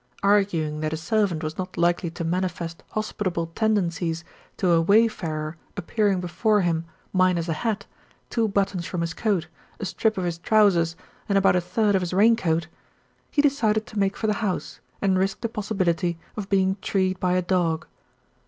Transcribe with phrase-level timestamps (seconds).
[0.23, 4.23] Arguing that a servant was not likely to manifest hospitable tendencies
[4.57, 7.85] to a wayfarer appearing before him minus a hat,
[8.31, 9.45] two buttons from his coat,
[9.79, 10.95] a strip of his trousers
[11.29, 12.65] and about a third of his rain coat,
[13.29, 17.33] he decided to make for the house and risk the possibility of being treed by
[17.33, 17.85] a dog.